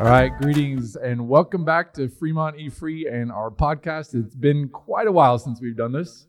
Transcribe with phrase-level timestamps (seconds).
[0.00, 4.14] All right, greetings and welcome back to Fremont E Free and our podcast.
[4.14, 6.26] It's been quite a while since we've done this,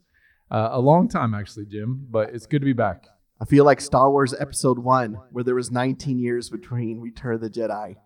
[0.50, 3.06] uh, a long time actually, Jim, but it's good to be back.
[3.40, 7.40] I feel like Star Wars Episode 1, where there was 19 years between Return of
[7.40, 7.96] the Jedi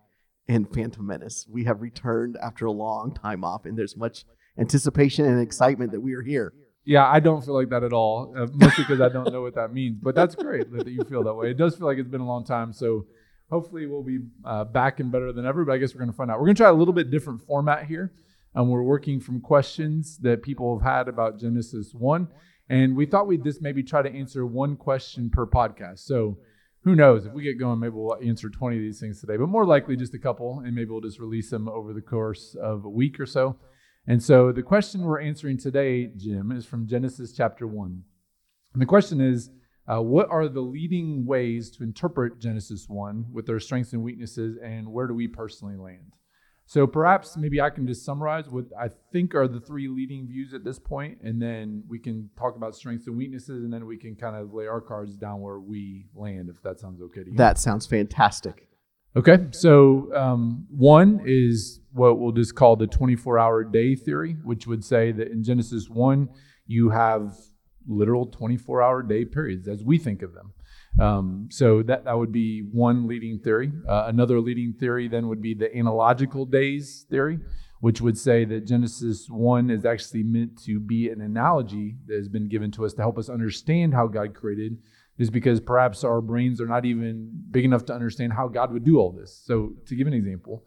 [0.47, 1.45] and Phantom Menace.
[1.51, 4.23] We have returned after a long time off, and there's much
[4.57, 6.53] anticipation and excitement that we are here.
[6.85, 9.55] Yeah, I don't feel like that at all, uh, mostly because I don't know what
[9.55, 9.97] that means.
[10.01, 11.51] But that's great that you feel that way.
[11.51, 13.05] It does feel like it's been a long time, so
[13.49, 15.65] hopefully we'll be uh, back and better than ever.
[15.65, 16.39] But I guess we're going to find out.
[16.39, 18.13] We're going to try a little bit different format here,
[18.55, 22.27] and we're working from questions that people have had about Genesis one,
[22.69, 25.99] and we thought we'd just maybe try to answer one question per podcast.
[25.99, 26.37] So
[26.83, 29.47] who knows if we get going, maybe we'll answer 20 of these things today, but
[29.47, 32.85] more likely just a couple, and maybe we'll just release them over the course of
[32.85, 33.57] a week or so.
[34.07, 38.03] And so the question we're answering today, Jim, is from Genesis chapter 1.
[38.73, 39.49] And the question is
[39.87, 44.57] uh, What are the leading ways to interpret Genesis 1 with their strengths and weaknesses,
[44.63, 46.13] and where do we personally land?
[46.69, 50.53] So perhaps maybe I can just summarize what I think are the three leading views
[50.53, 53.95] at this point, and then we can talk about strengths and weaknesses, and then we
[53.95, 57.31] can kind of lay our cards down where we land, if that sounds okay to
[57.31, 57.37] you.
[57.37, 58.67] That sounds fantastic.
[59.15, 64.67] Okay, so um, one is what we'll just call the 24 hour day theory, which
[64.67, 66.27] would say that in Genesis 1,
[66.65, 67.33] you have
[67.87, 70.53] literal 24 hour day periods as we think of them.
[70.99, 73.71] Um, so that, that would be one leading theory.
[73.87, 77.39] Uh, another leading theory then would be the analogical days theory,
[77.81, 82.27] which would say that Genesis 1 is actually meant to be an analogy that has
[82.27, 84.77] been given to us to help us understand how God created
[85.17, 88.83] is because perhaps our brains are not even big enough to understand how God would
[88.83, 89.41] do all this.
[89.45, 90.63] So, to give an example,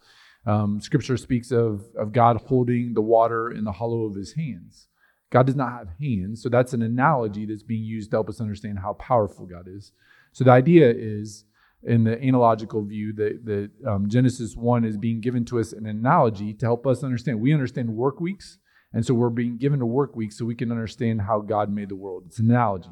[0.46, 4.88] um, scripture speaks of, of God holding the water in the hollow of his hands.
[5.30, 8.40] God does not have hands, so that's an analogy that's being used to help us
[8.40, 9.92] understand how powerful God is.
[10.32, 11.44] So, the idea is
[11.82, 15.86] in the analogical view that, that um, Genesis 1 is being given to us an
[15.86, 17.40] analogy to help us understand.
[17.40, 18.58] We understand work weeks,
[18.92, 21.88] and so we're being given a work week so we can understand how God made
[21.88, 22.24] the world.
[22.26, 22.90] It's an analogy.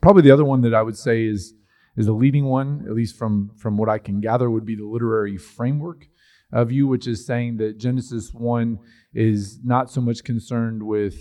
[0.00, 1.54] Probably the other one that I would say is
[1.96, 4.84] is the leading one, at least from from what I can gather, would be the
[4.84, 6.08] literary framework
[6.52, 8.78] of you, which is saying that Genesis one
[9.14, 11.16] is not so much concerned with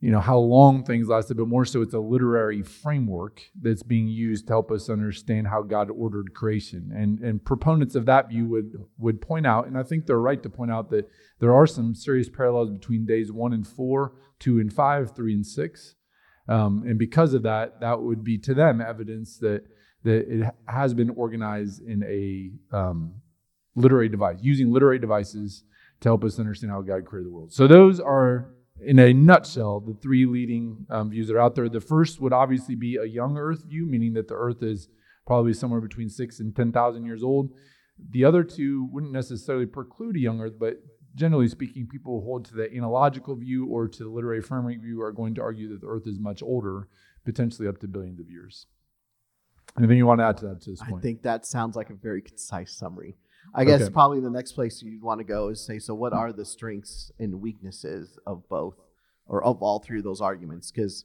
[0.00, 4.08] you know how long things lasted, but more so it's a literary framework that's being
[4.08, 6.92] used to help us understand how God ordered creation.
[6.94, 10.42] And and proponents of that view would would point out, and I think they're right
[10.42, 11.08] to point out that
[11.40, 15.46] there are some serious parallels between days one and four, two and five, three and
[15.46, 15.94] six.
[16.46, 19.64] Um, and because of that, that would be to them evidence that
[20.02, 23.14] that it has been organized in a um,
[23.74, 25.64] literary device, using literary devices
[26.00, 27.52] to help us understand how God created the world.
[27.52, 31.68] So those are, in a nutshell, the three leading um, views that are out there.
[31.68, 34.88] The first would obviously be a young Earth view, meaning that the Earth is
[35.26, 37.50] probably somewhere between six and ten thousand years old.
[38.10, 40.82] The other two wouldn't necessarily preclude a young Earth, but
[41.14, 45.00] generally speaking, people who hold to the analogical view or to the literary framework view
[45.00, 46.88] are going to argue that the Earth is much older,
[47.24, 48.66] potentially up to billions of years.
[49.78, 50.98] Anything you want to add to that to this point?
[50.98, 53.16] I think that sounds like a very concise summary.
[53.54, 53.92] I guess Okay.
[53.92, 57.10] probably the next place you'd want to go is say, so what are the strengths
[57.18, 58.76] and weaknesses of both
[59.26, 60.70] or of all three of those arguments?
[60.70, 61.04] Because,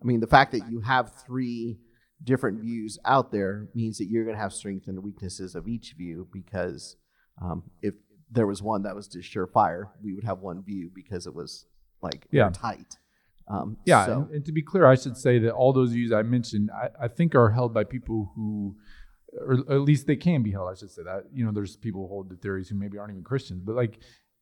[0.00, 1.78] I mean, the fact that you have three
[2.24, 5.94] different views out there means that you're going to have strengths and weaknesses of each
[5.96, 6.96] view because
[7.42, 7.94] um, if
[8.30, 11.66] there was one that was just surefire, we would have one view because it was
[12.02, 12.50] like Yeah.
[12.50, 12.96] tight.
[13.48, 16.10] Um, Yeah, so- and, and to be clear, I should say that all those views
[16.12, 18.76] I mentioned, I, I think are held by people who,
[19.40, 20.68] or at least they can be held.
[20.70, 21.24] I should say that.
[21.32, 23.98] You know, there's people who hold the theories who maybe aren't even Christians, but like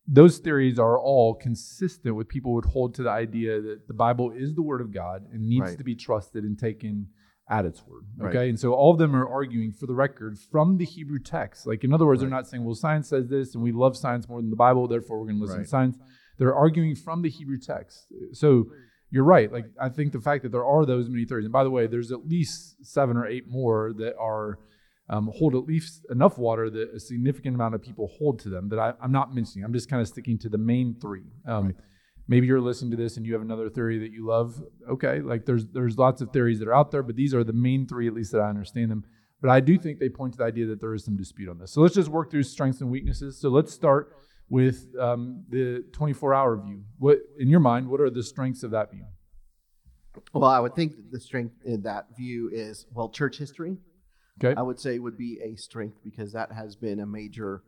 [0.06, 3.94] those theories are all consistent with people who would hold to the idea that the
[3.94, 5.78] Bible is the Word of God and needs Right.
[5.78, 7.08] to be trusted and taken
[7.48, 8.04] at its word.
[8.16, 8.28] Right.
[8.34, 11.66] Okay, and so all of them are arguing for the record from the Hebrew text.
[11.66, 14.28] Like in other words, they're not saying, "Well, science says this, and we love science
[14.28, 15.64] more than the Bible, therefore we're going to listen Right.
[15.64, 15.98] to science."
[16.38, 18.12] They're arguing from the Hebrew text.
[18.32, 18.70] So
[19.10, 19.52] you're right.
[19.52, 21.86] Like I think the fact that there are those many theories, and by the way,
[21.86, 24.58] there's at least seven or eight more that are
[25.08, 28.68] um, hold at least enough water that a significant amount of people hold to them.
[28.68, 29.64] That I, I'm not mentioning.
[29.64, 31.24] I'm just kind of sticking to the main three.
[31.46, 31.74] Um,
[32.26, 34.62] Maybe you're listening to this and you have another theory that you love.
[34.88, 37.52] Okay, like there's there's lots of theories that are out there, but these are the
[37.52, 39.04] main three, at least that I understand them.
[39.42, 41.58] But I do think they point to the idea that there is some dispute on
[41.58, 41.70] this.
[41.72, 43.38] So let's just work through strengths and weaknesses.
[43.38, 44.16] So let's start
[44.48, 46.84] with um, the 24-hour view.
[46.98, 49.04] What, in your mind, what are the strengths of that view?
[50.32, 53.76] Well, I would think that the strength in that view is well, church history.
[54.42, 54.58] Okay.
[54.58, 57.62] I would say would be a strength because that has been a major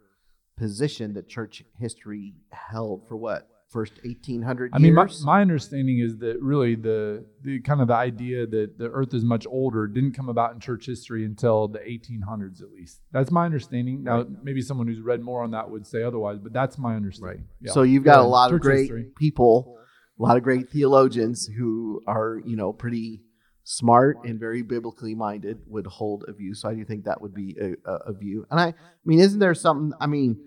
[0.56, 6.16] position that church history held for what first 1800 I mean, my, my understanding is
[6.18, 10.12] that really the, the kind of the idea that the Earth is much older didn't
[10.12, 13.00] come about in church history until the 1800s, at least.
[13.12, 14.04] That's my understanding.
[14.04, 14.26] Now, Right.
[14.44, 17.44] maybe someone who's read more on that would say otherwise, but that's my understanding.
[17.60, 17.72] Yeah.
[17.72, 18.30] So you've Go got a ahead.
[18.30, 19.10] lot of great history.
[19.18, 19.76] people,
[20.18, 23.20] a lot of great theologians who are, you know, pretty
[23.68, 26.54] smart and very biblically minded would hold a view.
[26.54, 28.46] So I do think that would be a, a, a view.
[28.48, 28.74] And I, I
[29.04, 29.92] mean, isn't there something?
[30.00, 30.38] I mean,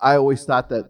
[0.00, 0.84] I always thought that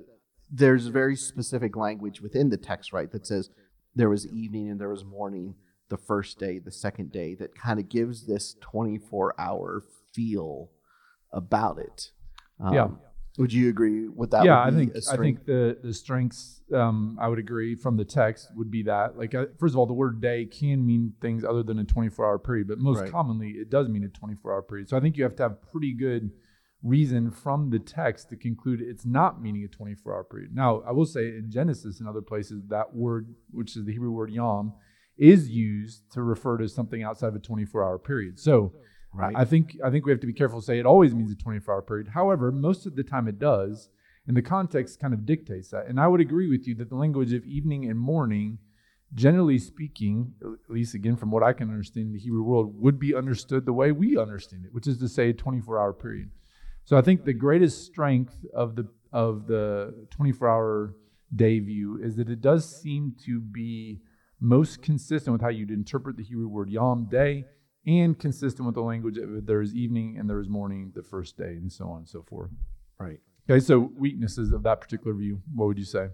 [0.50, 3.48] there's very specific language within the text, right, that says
[3.94, 5.54] there was evening and there was morning
[5.88, 10.70] the first day, the second day, that kind of gives this 24 hour feel
[11.32, 12.10] about it.
[12.62, 12.88] Um, Yeah.
[13.38, 14.44] Would you agree with that?
[14.44, 18.48] yeah, I think I think the the strengths um, I would agree from the text
[18.56, 21.62] would be that like uh, first of all the word day can mean things other
[21.62, 23.10] than a 24 hour period, but most Right.
[23.10, 24.88] commonly it does mean a 24 hour period.
[24.88, 26.30] So I think you have to have pretty good
[26.82, 30.54] reason from the text to conclude it's not meaning a 24 hour period.
[30.54, 34.10] Now I will say in Genesis and other places that word, which is the Hebrew
[34.10, 34.74] word yom,
[35.18, 38.38] is used to refer to something outside of a 24 hour period.
[38.40, 38.72] So
[39.12, 39.34] Right.
[39.36, 41.36] I think I think we have to be careful to say it always means a
[41.36, 42.08] 24 hour period.
[42.08, 43.88] However, most of the time it does,
[44.26, 45.86] and the context kind of dictates that.
[45.86, 48.58] And I would agree with you that the language of evening and morning,
[49.12, 53.00] generally speaking, at least again from what I can understand in the Hebrew world, would
[53.00, 56.30] be understood the way we understand it, which is to say a 24 hour period.
[56.84, 60.94] So I think the greatest strength of the of the 24 hour
[61.34, 64.00] day view is that it does seem to be
[64.40, 67.44] most consistent with how you'd interpret the Hebrew word yom day
[67.86, 71.36] and consistent with the language of there is evening and there is morning the first
[71.36, 72.50] day and so on and so forth.
[72.98, 73.20] right.
[73.48, 76.08] Okay, so weaknesses of that particular view, what would you say?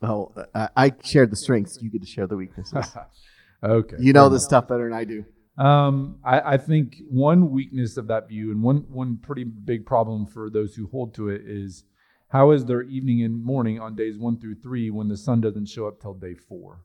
[0.00, 1.78] Oh, I, I shared the strengths.
[1.82, 2.96] You get to share the weaknesses.
[3.64, 3.96] okay.
[3.98, 5.24] you know this stuff better than I do.
[5.56, 10.26] Um, I, I think one weakness of that view, and one one pretty big problem
[10.26, 11.84] for those who hold to it, is
[12.28, 15.66] how is there evening and morning on days one through three when the sun doesn't
[15.66, 16.84] show up till day four?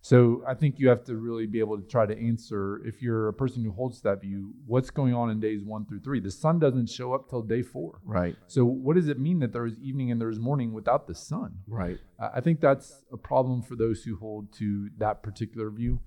[0.00, 3.28] So I think you have to really be able to try to answer if you're
[3.28, 6.20] a person who holds that view, what's going on in days one through three?
[6.20, 8.00] The sun doesn't show up till day four.
[8.04, 8.36] Right.
[8.46, 11.14] So what does it mean that there is evening and there is morning without the
[11.14, 11.58] sun?
[11.66, 11.98] Right.
[12.18, 16.00] I think that's a problem for those who hold to that particular view.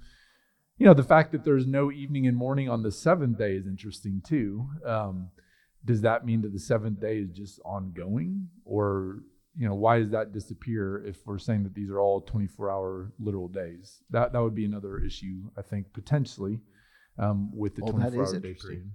[0.78, 3.68] You know, the fact that there's no evening and morning on the seventh day is
[3.68, 4.68] interesting too.
[4.86, 5.30] Um,
[5.84, 8.48] does that mean that the seventh day is just ongoing?
[8.66, 9.20] Or,
[9.58, 13.12] you know, why does that disappear if we're saying that these are all 24 hour
[13.20, 14.02] literal days?
[14.10, 16.60] That, that would be another issue, I think, potentially
[17.18, 18.92] um, with the Well, 24 is hour day period.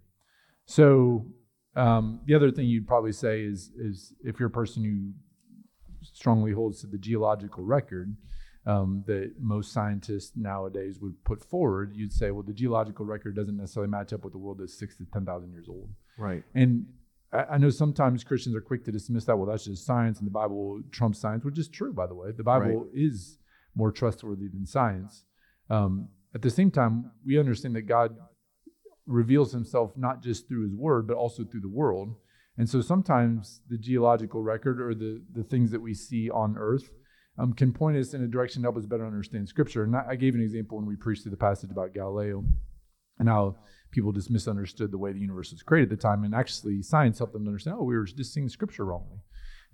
[0.65, 1.27] So,
[1.75, 5.13] um, the other thing you'd probably say is, is if you're a person who
[6.03, 8.17] strongly holds to the geological record
[8.65, 13.57] um, that most scientists nowadays would put forward, you'd say, well, the geological record doesn't
[13.57, 15.91] necessarily match up with the world that's six to 10,000 years old.
[16.17, 16.43] Right.
[16.55, 16.87] And
[17.51, 19.37] I, know sometimes Christians are quick to dismiss that.
[19.37, 22.31] Well, that's just science, and the Bible trumps science, which is true, by the way.
[22.37, 23.39] The Bible is
[23.75, 25.25] more trustworthy than science.
[25.71, 28.17] Um, at the same time, we understand that God
[29.07, 32.15] reveals himself not just through his word, but also through the world.
[32.59, 36.91] And so sometimes the geological record or the, the things that we see on earth
[37.39, 39.85] um, can point us in a direction to help us better understand scripture.
[39.85, 42.45] And I, I gave an example when we preached through the passage about Galileo
[43.19, 43.57] and how
[43.91, 46.25] people just misunderstood the way the universe was created at the time.
[46.25, 49.19] And actually, science helped them to understand, oh, we were just seeing scripture wrongly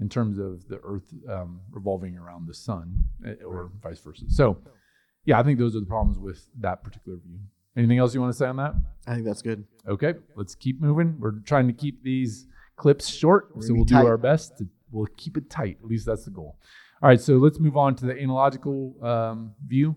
[0.01, 4.25] in terms of the earth um, revolving around the sun eh, or vice versa.
[4.29, 4.59] So,
[5.25, 7.39] yeah, I think those are the problems with that particular view.
[7.77, 8.75] Anything else you want to say on that?
[9.07, 9.65] I think that's good.
[9.89, 11.17] Okay, let's keep moving.
[11.19, 12.47] We're trying to keep these
[12.77, 14.07] clips short, We're so we'll do tight.
[14.07, 14.59] our best.
[14.59, 15.79] To, we'll keep it tight.
[15.83, 16.59] At least that's the goal.
[17.03, 19.97] All right, so let's move on to the analogical um, view.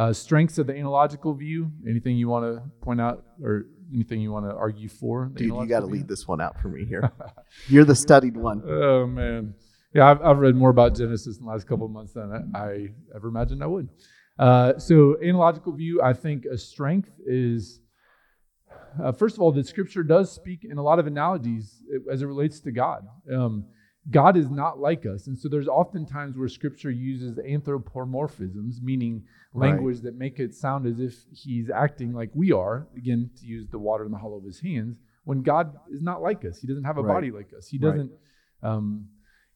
[0.00, 1.70] Uh, strengths of the analogical view.
[1.86, 5.26] Anything you want to point out, or anything you want to argue for?
[5.26, 7.12] Dude, you got to lead this one out for me here.
[7.68, 8.62] You're the studied one.
[8.66, 9.54] Oh man,
[9.94, 12.58] yeah, I've, I've read more about Genesis in the last couple of months than I,
[12.58, 13.90] I ever imagined I would.
[14.38, 17.82] Uh, so, analogical view, I think a strength is,
[19.04, 22.26] uh, first of all, that Scripture does speak in a lot of analogies as it
[22.26, 23.06] relates to God.
[23.30, 23.66] Um,
[24.08, 29.24] God is not like us, and so there's often times where Scripture uses anthropomorphisms, meaning
[29.52, 29.72] Right.
[29.72, 32.88] language that make it sound as if He's acting like we are.
[32.96, 36.22] Again, to use the water in the hollow of His hands, when God is not
[36.22, 37.14] like us, He doesn't have a Right.
[37.14, 37.68] body like us.
[37.68, 38.10] He doesn't.
[38.62, 39.08] Um,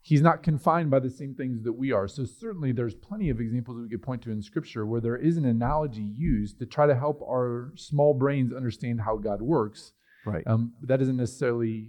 [0.03, 2.07] he's not confined by the same things that we are.
[2.07, 5.17] So certainly there's plenty of examples that we could point to in scripture where there
[5.17, 9.93] is an analogy used to try to help our small brains understand how God works.
[10.27, 10.47] Right.
[10.47, 11.89] Um, but that doesn't necessarily,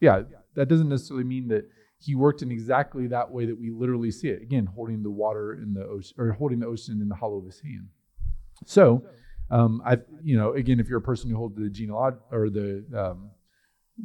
[0.00, 0.22] yeah,
[0.54, 1.68] that doesn't necessarily mean that
[2.00, 4.42] he worked in exactly that way that we literally see it.
[4.42, 7.44] Again, holding the water in the ocean or holding the ocean in the hollow of
[7.44, 7.88] his hand.
[8.64, 9.04] So,
[9.50, 12.84] um, I, you know, again, if you're a person who holds the genealog or the
[12.96, 13.30] um,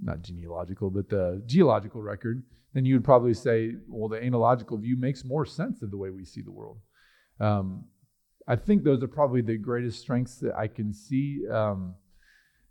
[0.02, 4.98] not genealogical, but the geological record, then you would probably say, well, the analogical view
[4.98, 6.80] makes more sense of the way we see the world.
[7.40, 7.86] Um,
[8.48, 11.48] I think those are probably the greatest strengths that I can see.
[11.50, 11.96] Um,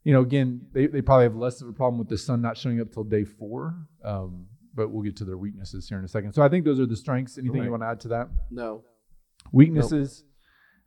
[0.04, 2.56] you know, again, they, they probably have less of a problem with the sun not
[2.56, 6.09] showing up till day four, um, but we'll get to their weaknesses here in a
[6.09, 6.32] second.
[6.32, 7.38] So I think those are the strengths.
[7.38, 7.64] Anything Right.
[7.66, 8.28] you want to add to that?
[8.50, 8.85] No.
[9.52, 10.25] Weaknesses.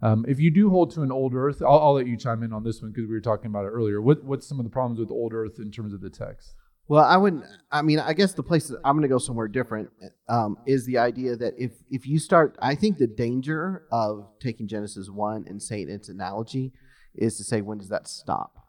[0.01, 2.51] Um, if you do hold to an old Earth, I'll, I'll let you chime in
[2.51, 4.01] on this one because we were talking about it earlier.
[4.01, 6.53] What, what's some of the problems with old Earth in terms of the text?
[6.87, 7.45] Well, I wouldn't.
[7.71, 9.89] I mean, I guess the place that I'm going to go somewhere different
[10.29, 14.67] um, is the idea that if if you start, I think the danger of taking
[14.67, 16.73] Genesis one and saying its analogy
[17.15, 18.64] is to say when does that stop?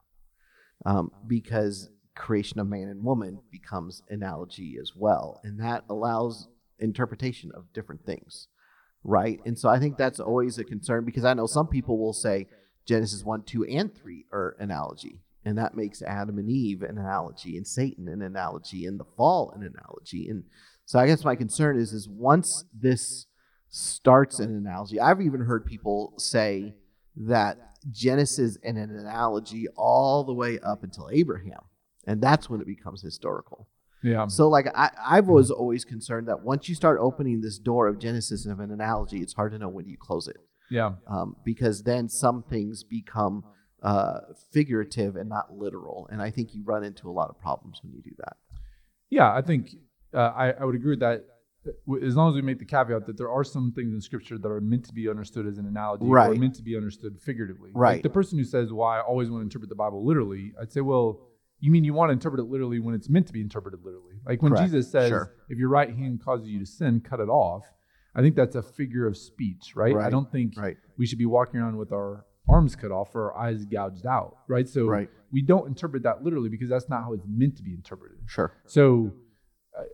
[0.85, 7.51] Um, because creation of man and woman becomes analogy as well, and that allows interpretation
[7.55, 8.49] of different things,
[9.03, 9.41] right?
[9.47, 12.47] And so I think that's always a concern because I know some people will say
[12.85, 17.57] Genesis one, two, and three are analogy and that makes Adam and Eve an analogy,
[17.57, 20.29] and Satan an analogy, and the fall an analogy.
[20.29, 20.43] And
[20.85, 23.27] so I guess my concern is is once this
[23.69, 26.75] starts an analogy, I've even heard people say
[27.17, 27.59] that
[27.91, 31.61] Genesis and an analogy all the way up until Abraham,
[32.07, 33.69] and that's when it becomes historical.
[34.03, 34.27] Yeah.
[34.29, 37.99] So like I, I was always concerned that once you start opening this door of
[37.99, 40.37] Genesis and of an analogy, it's hard to know when you close it
[40.71, 40.93] Yeah.
[41.09, 43.45] um, because then some things become
[43.83, 44.21] uh,
[44.53, 46.09] figurative and not literal.
[46.13, 48.37] And I think you run into a lot of problems when you do that.
[49.11, 49.71] Yeah, I think
[50.15, 51.25] uh, I, I would agree with that.
[52.03, 54.49] As long as we make the caveat that there are some things in Scripture that
[54.49, 56.27] are meant to be understood as an analogy right.
[56.27, 56.41] or Right.
[56.41, 57.71] meant to be understood figuratively.
[57.71, 58.03] Like Right.
[58.03, 60.81] the person who says, "Well, I always want to interpret the Bible literally," I'd say,
[60.81, 61.21] "Well,
[61.61, 64.21] you mean you want to interpret it literally when it's meant to be interpreted literally?
[64.27, 64.65] Like when Correct.
[64.67, 65.33] Jesus says, Sure.
[65.49, 67.65] if your right hand causes you to sin, cut it off."
[68.15, 69.95] I think that's a figure of speech, right?
[69.95, 70.79] I don't think Right.
[70.97, 74.37] we should be walking around with our arms cut off or our eyes gouged out,
[74.49, 74.67] right?
[74.69, 75.11] So Right.
[75.33, 78.19] we don't interpret that literally because that's not how it's meant to be interpreted.
[78.27, 78.53] Sure.
[78.65, 79.13] So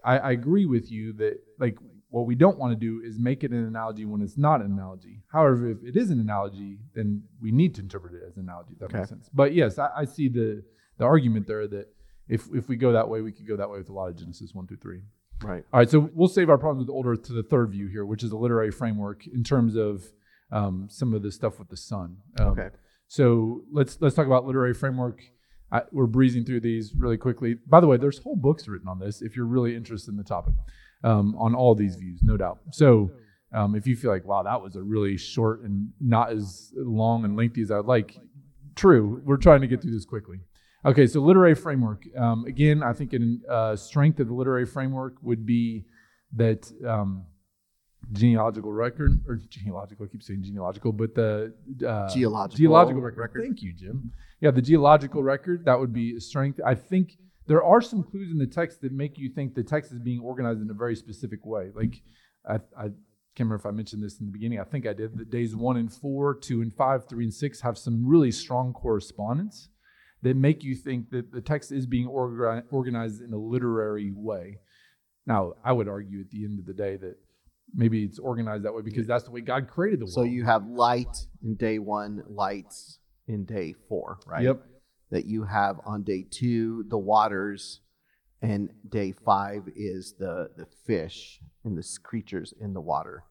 [0.05, 1.77] I, I agree with you that like
[2.11, 4.71] what we don't want to do is make it an analogy when it's not an
[4.73, 5.23] analogy.
[5.33, 8.75] However, if it is an analogy, then we need to interpret it as an analogy.
[8.79, 9.31] That makes sense.
[9.33, 10.63] But yes, I, I see the
[10.99, 11.87] the argument there that
[12.29, 14.17] if if we go that way, we could go that way with a lot of
[14.17, 15.03] Genesis one through three.
[15.43, 15.65] Right.
[15.73, 18.07] All right, so we'll save our problems with Old Earth to the third view here,
[18.07, 20.05] which is a literary framework in terms of
[20.53, 22.19] um, some of the stuff with the sun.
[22.39, 22.69] Um, Okay.
[23.09, 25.21] So let's let's talk about literary framework.
[25.73, 27.57] I, we're breezing through these really quickly.
[27.67, 30.25] By the way, there's whole books written on this if you're really interested in the
[30.25, 30.55] topic,
[31.03, 32.59] um, on all these views, no doubt.
[32.71, 33.11] So
[33.55, 37.25] um, if you feel like, wow, that was a really short and not as long
[37.25, 38.19] and lengthy as I'd like,
[38.77, 39.23] true.
[39.25, 40.41] We're trying to get through this quickly.
[40.85, 42.05] Okay, so literary framework.
[42.19, 45.87] Um, again, I think an uh, strength of the literary framework would be
[46.35, 47.25] that um,
[48.13, 50.07] genealogical record or genealogical.
[50.07, 51.55] I keep saying genealogical, but the
[51.87, 53.21] uh, Geological geological record.
[53.21, 53.43] record.
[53.43, 54.13] Thank you, Jim.
[54.41, 56.61] Yeah, the geological record that would be a strength.
[56.67, 57.17] I think
[57.47, 60.21] there are some clues in the text that make you think the text is being
[60.21, 61.71] organized in a very specific way.
[61.75, 62.03] Like
[62.49, 62.83] I, I
[63.35, 64.61] can't remember if I mentioned this in the beginning.
[64.61, 65.17] I think I did.
[65.17, 68.73] That days one and four, two and five, three and six have some really strong
[68.73, 69.69] correspondence
[70.23, 74.59] that make you think that the text is being orga- organized in a literary way.
[75.27, 77.17] Now, I would argue at the end of the day that
[77.75, 80.15] maybe it's organized that way because that's the way God created the world.
[80.15, 84.45] So you have light in day one, lights in day four, right?
[84.45, 84.63] Yep.
[85.11, 87.81] That you have on day two, the waters,
[88.41, 93.25] and day five is the, the fish and the creatures in the water.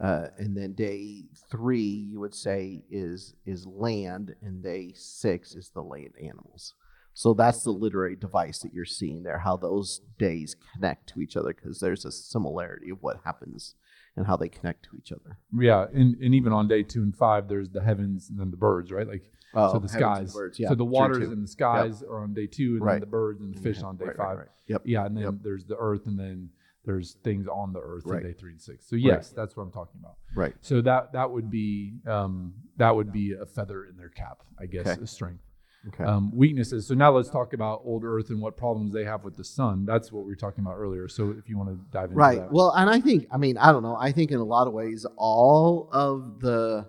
[0.00, 5.70] Uh, and then day three, you would say, is is land, and day six is
[5.70, 6.74] the land animals.
[7.18, 11.36] So that's the literary device that you're seeing there, how those days connect to each
[11.36, 13.74] other, because there's a similarity of what happens
[14.14, 15.36] and how they connect to each other.
[15.52, 18.56] Yeah, and, and even on day two and five, there's the heavens and then the
[18.56, 19.08] birds, right?
[19.08, 20.32] Like Oh, so the skies.
[20.32, 23.06] birds, yeah, so the waters and the skies are on day two, and then the
[23.06, 24.38] birds and the fish Yeah, on day right, right, five.
[24.38, 24.48] right.
[24.68, 24.82] Yep.
[24.84, 25.34] Yeah, and then Yep.
[25.42, 26.50] there's the earth, and then
[26.84, 28.22] there's things on the earth Right.
[28.22, 28.86] in day three and six.
[28.86, 30.18] So yes, that's what I'm talking about.
[30.36, 30.54] Right.
[30.60, 34.66] So that that would be um, that would be a feather in their cap, I
[34.66, 35.02] guess, Okay.
[35.02, 35.42] a strength.
[35.86, 36.04] Okay.
[36.04, 36.86] Um, weaknesses.
[36.88, 39.86] So now let's talk about old Earth and what problems they have with the sun.
[39.86, 41.08] That's what we were talking about earlier.
[41.08, 42.40] So if you want to dive into Right.
[42.40, 42.52] that.
[42.52, 43.96] Well, and I think, I mean, I don't know.
[43.96, 46.88] I think in a lot of ways, all of the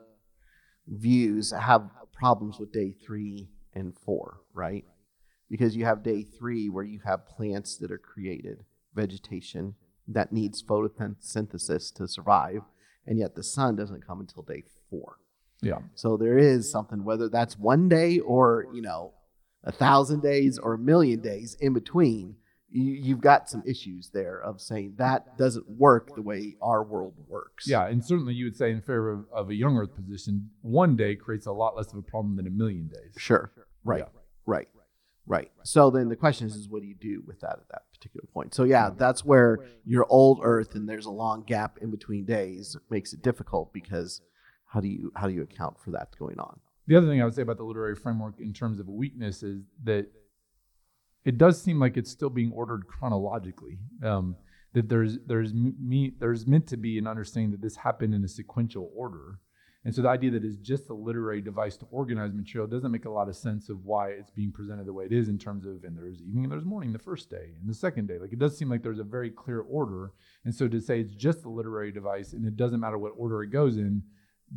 [0.88, 4.86] views have problems with day three and four, right?
[5.50, 8.64] Because you have day three where you have plants that are created,
[8.96, 9.76] vegetation
[10.08, 12.64] that needs photosynthesis to survive,
[13.06, 15.18] and yet the sun doesn't come until day four.
[15.62, 15.80] Yeah.
[15.96, 19.14] So there is something, whether that's one day or, you know,
[19.64, 22.36] a thousand days or a million days in between,
[22.72, 27.16] you, you've got some issues there of saying that doesn't work the way our world
[27.28, 27.68] works.
[27.68, 30.96] Yeah, and certainly you would say in favor of, of a young Earth position, one
[30.96, 33.16] day creates a lot less of a problem than a million days.
[33.18, 33.52] Sure.
[33.84, 34.00] Right.
[34.00, 34.20] Yeah.
[34.46, 34.68] Right.
[35.26, 35.52] Right.
[35.64, 38.28] So then the question is, is what do you do with that at that particular
[38.34, 38.56] point?
[38.56, 42.76] So yeah, that's where your old Earth and there's a long gap in between days
[42.90, 44.22] makes it difficult because
[44.70, 46.60] how do you how do you account for that going on?
[46.88, 49.62] The other thing I would say about the literary framework in terms of weakness is
[49.84, 50.08] that
[51.26, 53.80] it does seem like it's still being ordered chronologically.
[54.04, 54.36] Um,
[54.74, 58.28] that there's there's me there's meant to be an understanding that this happened in a
[58.28, 59.40] sequential order
[59.86, 63.06] and so the idea that it's just a literary device to organize material doesn't make
[63.06, 65.66] a lot of sense of why it's being presented the way it is in terms
[65.66, 68.20] of, and there's evening and there's morning the first day and the second day.
[68.20, 70.12] Like it does seem like there's a very clear order.
[70.44, 73.42] And so to say it's just a literary device and it doesn't matter what order
[73.42, 74.04] it goes in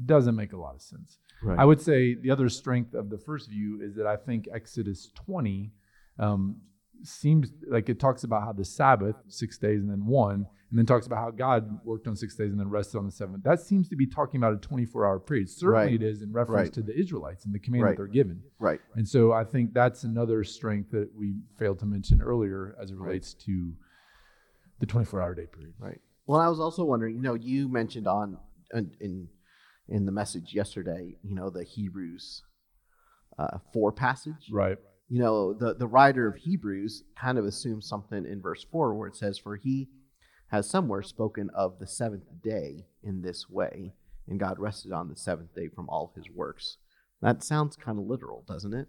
[0.07, 1.19] doesn't make a lot of sense.
[1.43, 1.59] Right.
[1.59, 5.11] I would say the other strength of the first view is that I think Exodus
[5.15, 5.73] 20
[6.19, 6.57] um,
[7.03, 10.87] seems like it talks about how the Sabbath, six days and then one, and then
[10.87, 13.43] talks about how God worked on six days and then rested on the seventh.
[13.43, 15.51] That seems to be talking about a 24 hour period.
[15.51, 15.95] Certainly right.
[15.95, 16.73] it is in reference right.
[16.75, 18.43] to the Israelites and the command that they're given.
[18.59, 18.81] Right.
[18.95, 22.97] And so I think that's another strength that we failed to mention earlier as it
[22.97, 23.73] relates to
[24.81, 25.75] the 24 hour day period.
[25.79, 26.01] Right.
[26.27, 28.39] Well, I was also wondering, you know, you mentioned on
[28.73, 29.29] in in
[29.89, 32.43] the message yesterday, you know, the Hebrews
[33.39, 34.49] uh, 4 passage.
[34.51, 34.79] Right
[35.12, 39.09] you know, the, the writer of Hebrews kind of assumes something in verse 4 where
[39.09, 39.91] it says, For he
[40.49, 43.93] has somewhere spoken of the seventh day in this way,
[44.27, 46.79] and God rested on the seventh day from all his works.
[47.21, 48.89] That sounds kind of literal, doesn't it?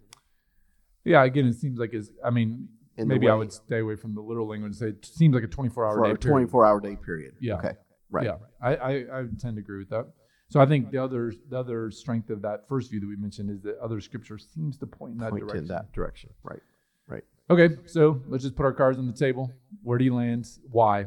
[1.03, 4.15] Yeah, again, it seems like it's, I mean, in maybe I would stay away from
[4.15, 6.95] the literal language and say it seems like a 24 hour day 24 hour day
[6.95, 7.33] period.
[7.41, 7.55] Yeah.
[7.55, 7.73] Okay.
[8.09, 8.27] Right.
[8.27, 8.37] Yeah.
[8.61, 10.07] I, I, I tend to agree with that.
[10.53, 13.49] So I think the other the other strength of that first view that we mentioned
[13.49, 15.63] is that other scripture seems to point in that point direction.
[15.63, 16.29] in that direction.
[16.43, 16.59] Right.
[17.07, 17.23] Right.
[17.49, 19.51] Okay, so let's just put our cards on the table.
[19.81, 20.45] Where do you land?
[20.69, 21.05] Why?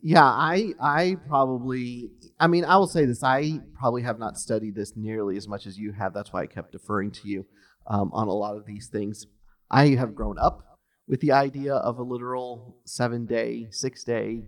[0.00, 2.08] Yeah, I I probably
[2.40, 5.66] I mean I will say this I probably have not studied this nearly as much
[5.66, 6.14] as you have.
[6.14, 7.44] That's why I kept deferring to you
[7.86, 9.26] um, on a lot of these things.
[9.70, 14.44] I have grown up with the idea of a literal seven day, six day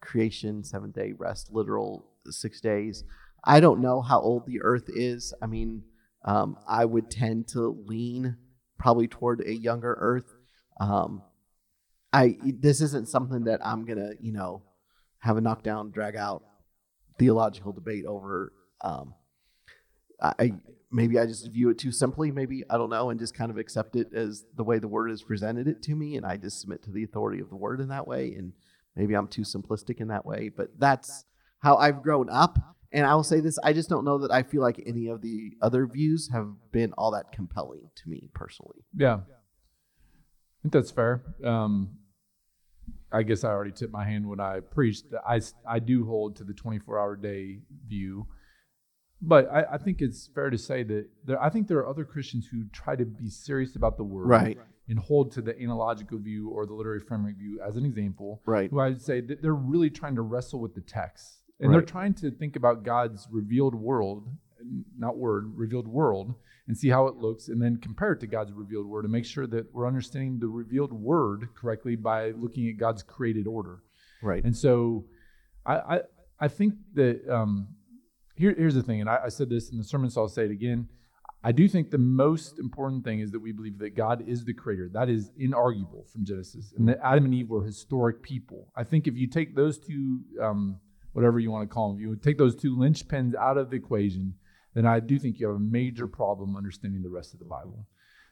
[0.00, 3.04] creation, seven day rest, literal six days.
[3.44, 5.32] I don't know how old the Earth is.
[5.40, 5.82] I mean,
[6.24, 8.36] um, I would tend to lean
[8.78, 10.34] probably toward a younger Earth.
[10.80, 11.22] Um,
[12.12, 14.62] I this isn't something that I'm gonna you know
[15.18, 16.42] have a knockdown, drag out
[17.18, 18.52] theological debate over.
[18.80, 19.14] Um,
[20.20, 20.52] I
[20.90, 23.58] maybe I just view it too simply, maybe I don't know, and just kind of
[23.58, 26.60] accept it as the way the word has presented it to me, and I just
[26.60, 28.34] submit to the authority of the word in that way.
[28.34, 28.52] And
[28.96, 31.24] maybe I'm too simplistic in that way, but that's
[31.60, 32.58] how I've grown up.
[32.90, 35.20] And I will say this: I just don't know that I feel like any of
[35.20, 38.86] the other views have been all that compelling to me personally.
[38.96, 41.22] Yeah, I think that's fair.
[41.44, 41.98] Um,
[43.10, 45.04] I guess I already tipped my hand when I preached.
[45.26, 48.26] I, I do hold to the 24 hour day view.
[49.20, 52.04] But I, I, think it's fair to say that there, I think there are other
[52.04, 54.56] Christians who try to be serious about the word right.
[54.88, 58.42] and hold to the analogical view or the literary framework view as an example.
[58.46, 58.70] Right.
[58.70, 61.42] Who I would say that they're really trying to wrestle with the text.
[61.60, 61.76] And right.
[61.76, 64.28] they're trying to think about God's revealed world,
[64.96, 66.34] not word, revealed world,
[66.66, 69.24] and see how it looks, and then compare it to God's revealed word and make
[69.24, 73.82] sure that we're understanding the revealed word correctly by looking at God's created order.
[74.22, 74.44] Right.
[74.44, 75.06] And so
[75.64, 76.00] I I,
[76.40, 77.68] I think that um,
[78.36, 80.44] here, here's the thing, and I, I said this in the sermon, so I'll say
[80.44, 80.88] it again.
[81.42, 84.52] I do think the most important thing is that we believe that God is the
[84.52, 84.90] creator.
[84.92, 88.72] That is inarguable from Genesis, and that Adam and Eve were historic people.
[88.76, 90.80] I think if you take those two, um,
[91.12, 93.76] whatever you want to call them, you would take those two linchpins out of the
[93.76, 94.34] equation,
[94.74, 97.86] then I do think you have a major problem understanding the rest of the Bible.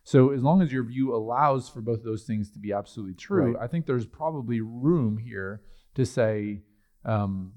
[0.05, 3.15] So as long as your view allows for both of those things to be absolutely
[3.15, 3.65] true, right.
[3.65, 5.63] I think there's probably room here
[5.97, 6.63] to say,
[7.05, 7.55] um,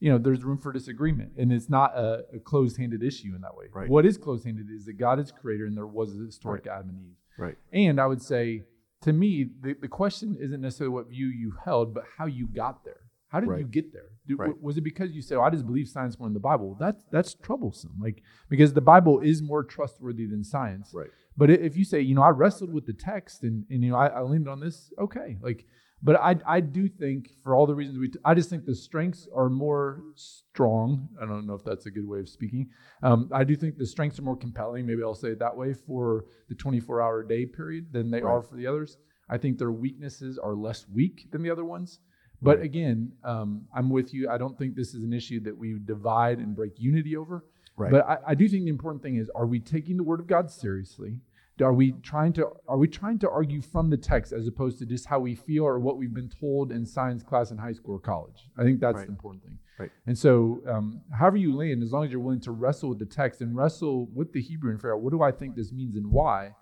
[0.00, 3.56] you know, there's room for disagreement, and it's not a, a closed-handed issue in that
[3.56, 3.66] way.
[3.72, 3.88] Right.
[3.88, 6.78] What is closed-handed is that God is creator, and there was a historic right.
[6.78, 7.16] Adam and Eve.
[7.38, 7.56] Right.
[7.72, 8.64] And I would say,
[9.02, 12.84] to me, the, the question isn't necessarily what view you held, but how you got
[12.84, 13.00] there.
[13.36, 13.60] How did right.
[13.60, 14.08] you get there?
[14.26, 14.62] Did, right.
[14.62, 16.74] Was it because you said, oh, "I just believe science more than the Bible"?
[16.80, 17.92] That's that's troublesome.
[18.00, 20.92] Like because the Bible is more trustworthy than science.
[20.94, 21.10] Right.
[21.36, 23.98] But if you say, you know, I wrestled with the text and and you know
[23.98, 25.36] I, I leaned on this, okay.
[25.42, 25.66] Like,
[26.02, 28.74] but I I do think for all the reasons we, t- I just think the
[28.74, 31.10] strengths are more strong.
[31.20, 32.70] I don't know if that's a good way of speaking.
[33.02, 34.86] Um, I do think the strengths are more compelling.
[34.86, 38.32] Maybe I'll say it that way for the 24-hour day period than they right.
[38.32, 38.96] are for the others.
[39.28, 41.98] I think their weaknesses are less weak than the other ones.
[42.42, 44.28] But again, um, I'm with you.
[44.28, 47.44] I don't think this is an issue that we divide and break unity over.
[47.76, 47.90] Right.
[47.90, 50.26] But I, I, do think the important thing is: Are we taking the Word of
[50.26, 51.20] God seriously?
[51.62, 54.86] Are we trying to are we trying to argue from the text as opposed to
[54.86, 57.94] just how we feel or what we've been told in science class in high school
[57.94, 58.48] or college?
[58.58, 59.06] I think that's right.
[59.06, 59.58] the important thing.
[59.78, 59.90] Right.
[60.06, 63.06] And so, um, however you land, as long as you're willing to wrestle with the
[63.06, 65.96] text and wrestle with the Hebrew and figure out what do I think this means
[65.96, 66.52] and why,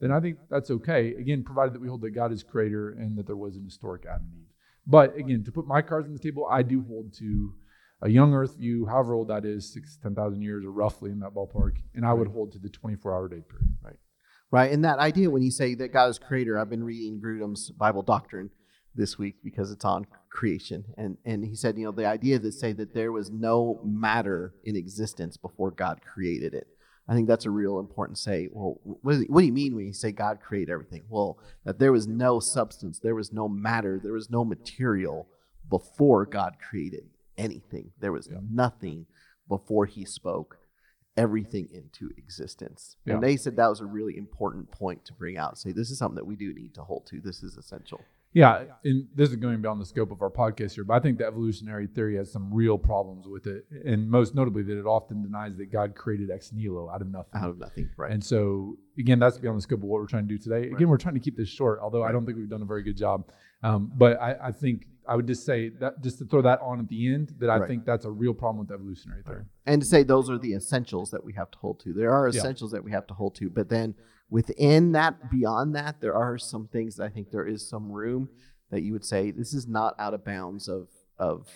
[0.00, 1.14] then I think that's okay.
[1.14, 4.04] Again, provided that we hold that God is creator and that there was an historic
[4.04, 4.51] Adam and Eve.
[4.86, 7.52] But again, to put my cards on the table, I do hold to
[8.02, 11.34] a young Earth view, however old that is, six, 10,000 years or roughly in that
[11.34, 11.76] ballpark.
[11.94, 13.76] And I would hold to the 24 hour day period.
[13.82, 13.96] Right.
[14.50, 14.70] Right.
[14.72, 18.02] And that idea when you say that God is creator, I've been reading Grudem's Bible
[18.02, 18.50] Doctrine
[18.94, 20.84] this week because it's on creation.
[20.98, 24.54] And and he said, you know, the idea that say that there was no matter
[24.64, 26.66] in existence before God created it.
[27.12, 28.48] I think that's a real important say.
[28.50, 31.02] Well, what, what do you mean when you say God created everything?
[31.10, 35.28] Well, that there was no substance, there was no matter, there was no material
[35.68, 37.04] before God created
[37.36, 37.90] anything.
[38.00, 38.38] There was yeah.
[38.50, 39.04] nothing
[39.46, 40.56] before he spoke
[41.18, 42.96] everything into existence.
[43.04, 43.14] Yeah.
[43.14, 45.58] And they said that was a really important point to bring out.
[45.58, 47.20] Say this is something that we do need to hold to.
[47.20, 48.00] This is essential.
[48.34, 51.18] Yeah, and this is going beyond the scope of our podcast here, but I think
[51.18, 55.22] the evolutionary theory has some real problems with it, and most notably that it often
[55.22, 57.40] denies that God created ex nihilo out of nothing.
[57.40, 58.10] Out of nothing, right?
[58.10, 60.66] And so again, that's beyond the scope of what we're trying to do today.
[60.68, 60.88] Again, right.
[60.88, 62.08] we're trying to keep this short, although right.
[62.08, 63.30] I don't think we've done a very good job.
[63.62, 66.80] Um, but I, I, think I would just say that just to throw that on
[66.80, 67.68] at the end, that I right.
[67.68, 69.44] think that's a real problem with evolutionary theory.
[69.66, 71.92] And to say those are the essentials that we have to hold to.
[71.92, 72.78] There are essentials yeah.
[72.78, 73.94] that we have to hold to, but then
[74.32, 78.30] within that, beyond that, there are some things that I think there is some room
[78.70, 81.48] that you would say this is not out of bounds of of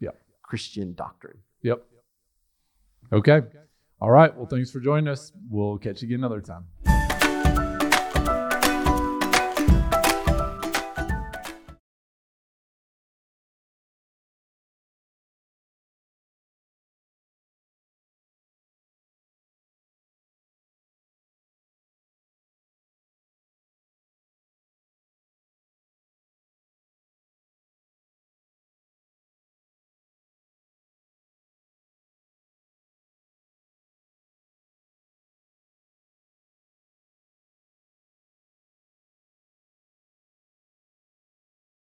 [0.00, 0.10] yeah.
[0.42, 1.38] Christian doctrine.
[1.62, 1.84] Yep.
[3.12, 3.42] Okay.
[4.00, 4.34] All right.
[4.34, 5.32] Well, thanks for joining us.
[5.50, 6.64] We'll catch you again another time.